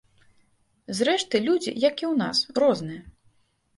[0.99, 3.01] Зрэшты, людзі, як і ў нас, розныя.